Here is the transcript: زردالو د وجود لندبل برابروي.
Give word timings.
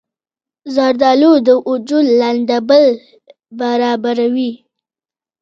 زردالو 0.75 1.33
د 1.47 1.49
وجود 1.69 2.05
لندبل 2.21 2.85
برابروي. 3.59 4.51